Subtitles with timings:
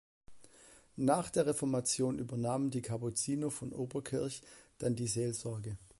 [0.95, 4.41] Nach der Reformation übernahmen die Kapuziner von Oberkirch
[4.79, 5.77] dann die Seelsorge.